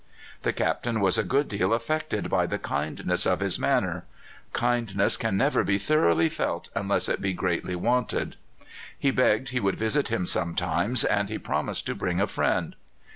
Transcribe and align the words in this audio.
The 0.41 0.51
Captain 0.51 0.99
was 0.99 1.19
a 1.19 1.23
good 1.23 1.47
deal 1.47 1.73
affected 1.75 2.27
by 2.27 2.47
the 2.47 2.57
kindness 2.57 3.27
of 3.27 3.39
his 3.39 3.59
manner. 3.59 4.03
Kindness 4.51 5.15
can 5.15 5.37
never 5.37 5.63
be 5.63 5.77
thoroughly 5.77 6.27
felt 6.27 6.69
unless 6.73 7.07
it 7.07 7.21
be 7.21 7.33
greatly 7.33 7.75
wanted. 7.75 8.35
He 8.97 9.11
begged 9.11 9.49
he 9.49 9.59
would 9.59 9.77
visit 9.77 10.07
him 10.07 10.25
sometimes, 10.25 11.03
and 11.03 11.29
he 11.29 11.37
promised 11.37 11.85
to 11.85 11.93
bring 11.93 12.19
a 12.19 12.25
friend. 12.25 12.75